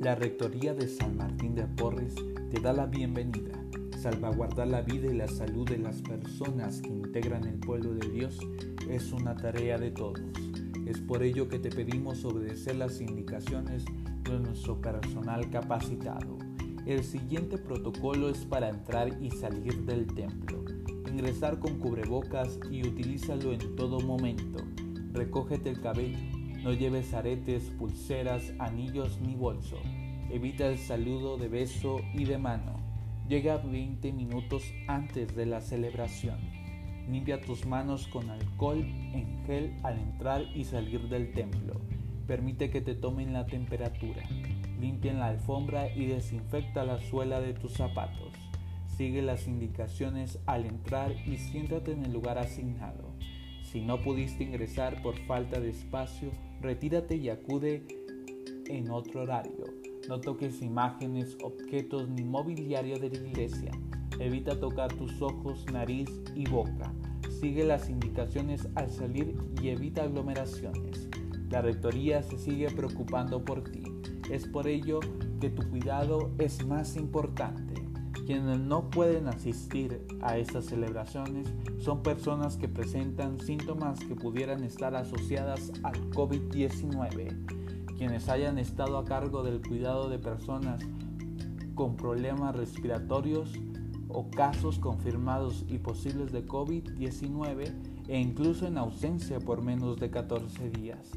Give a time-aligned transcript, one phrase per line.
[0.00, 2.14] La Rectoría de San Martín de Porres
[2.52, 3.58] te da la bienvenida.
[4.00, 8.38] Salvaguardar la vida y la salud de las personas que integran el pueblo de Dios
[8.88, 10.20] es una tarea de todos.
[10.86, 13.84] Es por ello que te pedimos obedecer las indicaciones
[14.22, 16.38] de nuestro personal capacitado.
[16.86, 20.64] El siguiente protocolo es para entrar y salir del templo.
[21.10, 24.62] Ingresar con cubrebocas y utilízalo en todo momento.
[25.12, 29.78] Recógete el cabello no lleves aretes, pulseras, anillos ni bolso.
[30.30, 32.76] Evita el saludo de beso y de mano.
[33.28, 36.38] Llega 20 minutos antes de la celebración.
[37.08, 41.80] Limpia tus manos con alcohol en gel al entrar y salir del templo.
[42.26, 44.22] Permite que te tomen la temperatura.
[44.78, 48.32] Limpia la alfombra y desinfecta la suela de tus zapatos.
[48.86, 53.14] Sigue las indicaciones al entrar y siéntate en el lugar asignado.
[53.70, 56.30] Si no pudiste ingresar por falta de espacio,
[56.62, 57.84] retírate y acude
[58.66, 59.66] en otro horario.
[60.08, 63.70] No toques imágenes, objetos ni mobiliario de la iglesia.
[64.18, 66.94] Evita tocar tus ojos, nariz y boca.
[67.40, 71.10] Sigue las indicaciones al salir y evita aglomeraciones.
[71.50, 73.82] La rectoría se sigue preocupando por ti.
[74.30, 75.00] Es por ello
[75.40, 77.87] que tu cuidado es más importante.
[78.28, 81.48] Quienes no pueden asistir a estas celebraciones
[81.78, 87.96] son personas que presentan síntomas que pudieran estar asociadas al COVID-19.
[87.96, 90.82] Quienes hayan estado a cargo del cuidado de personas
[91.74, 93.54] con problemas respiratorios
[94.10, 97.72] o casos confirmados y posibles de COVID-19
[98.08, 101.12] e incluso en ausencia por menos de 14 días.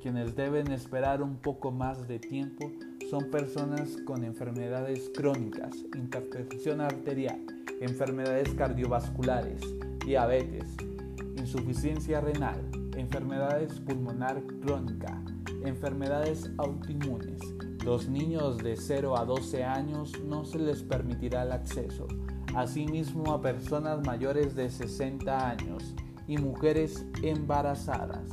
[0.00, 2.72] Quienes deben esperar un poco más de tiempo
[3.14, 7.46] son personas con enfermedades crónicas, hipertensión arterial,
[7.80, 9.60] enfermedades cardiovasculares,
[10.04, 10.76] diabetes,
[11.36, 12.60] insuficiencia renal,
[12.96, 15.22] enfermedades pulmonar crónica,
[15.64, 17.38] enfermedades autoinmunes.
[17.84, 22.08] Los niños de 0 a 12 años no se les permitirá el acceso,
[22.56, 25.94] asimismo a personas mayores de 60 años
[26.26, 28.28] y mujeres embarazadas.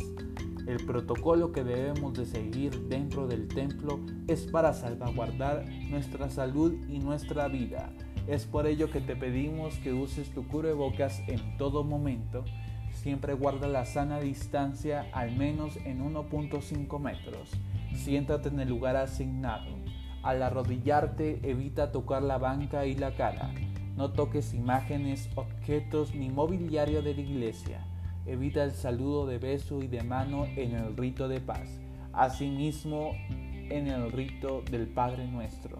[0.71, 3.99] El protocolo que debemos de seguir dentro del templo
[4.29, 7.91] es para salvaguardar nuestra salud y nuestra vida.
[8.25, 12.45] Es por ello que te pedimos que uses tu cubrebocas en todo momento.
[12.93, 17.51] Siempre guarda la sana distancia al menos en 1.5 metros.
[17.93, 19.75] Siéntate en el lugar asignado.
[20.23, 23.53] Al arrodillarte evita tocar la banca y la cara.
[23.97, 27.85] No toques imágenes, objetos ni mobiliario de la iglesia
[28.25, 31.79] evita el saludo de beso y de mano en el rito de paz,
[32.13, 35.79] asimismo en el rito del Padre Nuestro.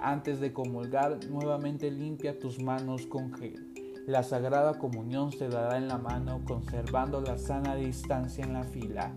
[0.00, 3.72] Antes de comulgar, nuevamente limpia tus manos con gel.
[4.06, 9.14] La Sagrada Comunión se dará en la mano conservando la sana distancia en la fila.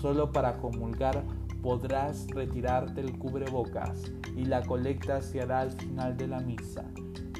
[0.00, 1.24] Solo para comulgar
[1.62, 6.86] podrás retirarte el cubrebocas y la colecta se hará al final de la misa.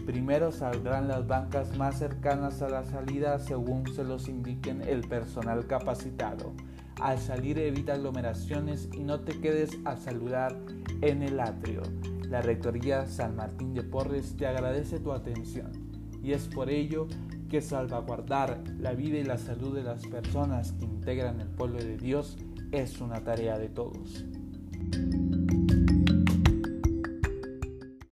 [0.07, 5.67] Primero saldrán las bancas más cercanas a la salida según se los indiquen el personal
[5.67, 6.53] capacitado.
[7.01, 10.57] Al salir evita aglomeraciones y no te quedes a saludar
[11.01, 11.83] en el atrio.
[12.29, 15.73] La Rectoría San Martín de Porres te agradece tu atención
[16.23, 17.09] y es por ello
[17.49, 21.97] que salvaguardar la vida y la salud de las personas que integran el pueblo de
[21.97, 22.37] Dios
[22.71, 24.25] es una tarea de todos.